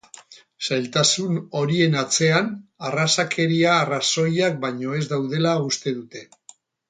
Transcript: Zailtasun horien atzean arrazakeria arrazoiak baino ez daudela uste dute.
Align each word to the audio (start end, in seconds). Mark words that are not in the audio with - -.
Zailtasun 0.67 1.35
horien 1.59 1.97
atzean 2.03 2.47
arrazakeria 2.89 3.77
arrazoiak 3.83 4.57
baino 4.65 4.97
ez 5.03 5.05
daudela 5.13 5.55
uste 5.69 5.97
dute. 6.01 6.25